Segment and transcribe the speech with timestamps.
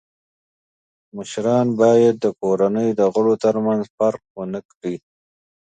[1.15, 4.95] مشران باید د کورنۍ د غړو تر منځ فرق و نه کړي.